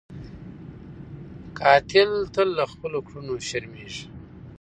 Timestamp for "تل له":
2.33-2.65